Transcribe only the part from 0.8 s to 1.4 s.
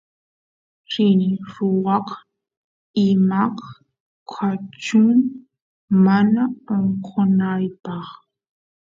rini